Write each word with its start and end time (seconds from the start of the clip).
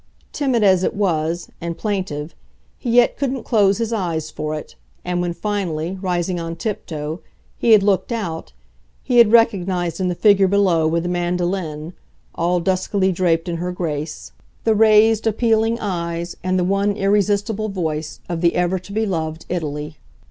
Timid 0.33 0.63
as 0.63 0.83
it 0.83 0.95
was, 0.95 1.51
and 1.61 1.77
plaintive, 1.77 2.33
he 2.79 2.89
yet 2.89 3.17
couldn't 3.17 3.43
close 3.43 3.77
his 3.77 3.93
eyes 3.93 4.31
for 4.31 4.55
it, 4.55 4.73
and 5.05 5.21
when 5.21 5.31
finally, 5.31 5.99
rising 6.01 6.39
on 6.39 6.55
tiptoe, 6.55 7.19
he 7.59 7.69
had 7.73 7.83
looked 7.83 8.11
out, 8.11 8.51
he 9.03 9.19
had 9.19 9.31
recognised 9.31 9.99
in 9.99 10.07
the 10.07 10.15
figure 10.15 10.47
below 10.47 10.87
with 10.87 11.05
a 11.05 11.07
mandolin, 11.07 11.93
all 12.33 12.59
duskily 12.59 13.11
draped 13.11 13.47
in 13.47 13.57
her 13.57 13.71
grace, 13.71 14.31
the 14.63 14.73
raised 14.73 15.27
appealing 15.27 15.77
eyes 15.79 16.35
and 16.43 16.57
the 16.57 16.63
one 16.63 16.93
irresistible 16.93 17.69
voice 17.69 18.21
of 18.27 18.41
the 18.41 18.55
ever 18.55 18.79
to 18.79 18.91
be 18.91 19.05
loved 19.05 19.45
Italy. 19.49 19.97